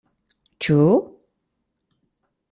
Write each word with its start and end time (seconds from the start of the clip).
Ĉu. 0.65 0.77